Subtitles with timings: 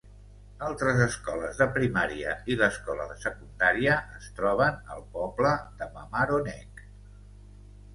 [0.69, 6.89] Altres escoles de primària i l'escola de secundària es troben al poble de Mamaroneck.